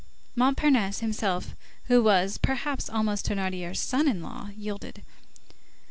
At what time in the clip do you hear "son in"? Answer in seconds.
3.79-4.23